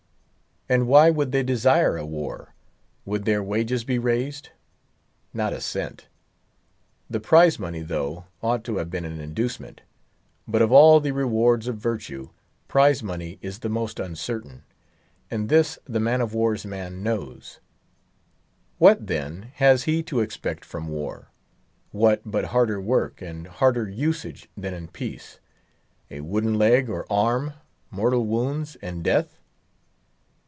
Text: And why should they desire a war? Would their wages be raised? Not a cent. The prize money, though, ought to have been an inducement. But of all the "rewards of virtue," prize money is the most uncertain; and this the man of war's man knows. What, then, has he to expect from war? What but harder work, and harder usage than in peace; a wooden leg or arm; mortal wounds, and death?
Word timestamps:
And 0.69 0.87
why 0.87 1.11
should 1.13 1.33
they 1.33 1.43
desire 1.43 1.97
a 1.97 2.05
war? 2.05 2.53
Would 3.03 3.25
their 3.25 3.43
wages 3.43 3.83
be 3.83 3.99
raised? 3.99 4.51
Not 5.33 5.51
a 5.51 5.59
cent. 5.59 6.07
The 7.09 7.19
prize 7.19 7.59
money, 7.59 7.81
though, 7.81 8.27
ought 8.41 8.63
to 8.65 8.77
have 8.77 8.89
been 8.89 9.03
an 9.03 9.19
inducement. 9.19 9.81
But 10.47 10.61
of 10.61 10.71
all 10.71 11.01
the 11.01 11.11
"rewards 11.11 11.67
of 11.67 11.75
virtue," 11.75 12.29
prize 12.69 13.03
money 13.03 13.37
is 13.41 13.59
the 13.59 13.67
most 13.67 13.99
uncertain; 13.99 14.63
and 15.29 15.49
this 15.49 15.77
the 15.83 15.99
man 15.99 16.21
of 16.21 16.33
war's 16.33 16.65
man 16.65 17.03
knows. 17.03 17.59
What, 18.77 19.07
then, 19.07 19.51
has 19.55 19.83
he 19.83 20.01
to 20.03 20.21
expect 20.21 20.63
from 20.63 20.87
war? 20.87 21.31
What 21.91 22.21
but 22.23 22.45
harder 22.45 22.79
work, 22.79 23.21
and 23.21 23.45
harder 23.47 23.89
usage 23.89 24.47
than 24.55 24.73
in 24.73 24.87
peace; 24.87 25.41
a 26.09 26.21
wooden 26.21 26.53
leg 26.53 26.89
or 26.89 27.05
arm; 27.11 27.55
mortal 27.91 28.25
wounds, 28.25 28.77
and 28.81 29.03
death? 29.03 29.37